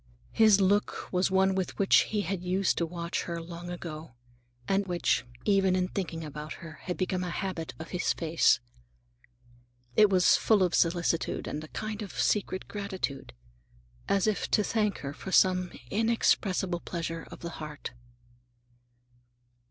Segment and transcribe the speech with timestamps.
[0.31, 4.15] His look was one with which he used to watch her long ago,
[4.67, 8.59] and which, even in thinking about her, had become a habit of his face.
[9.95, 13.33] It was full of solicitude, and a kind of secret gratitude,
[14.09, 17.93] as if to thank her for some inexpressible pleasure of the heart.